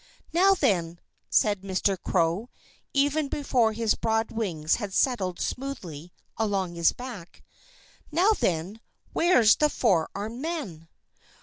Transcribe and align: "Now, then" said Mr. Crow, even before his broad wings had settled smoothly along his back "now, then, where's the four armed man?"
"Now, 0.33 0.55
then" 0.55 0.99
said 1.29 1.61
Mr. 1.61 1.95
Crow, 1.95 2.49
even 2.91 3.27
before 3.27 3.73
his 3.73 3.93
broad 3.93 4.31
wings 4.31 4.77
had 4.77 4.95
settled 4.95 5.39
smoothly 5.39 6.11
along 6.37 6.73
his 6.73 6.91
back 6.91 7.43
"now, 8.11 8.31
then, 8.31 8.81
where's 9.13 9.57
the 9.57 9.69
four 9.69 10.09
armed 10.15 10.41
man?" 10.41 10.87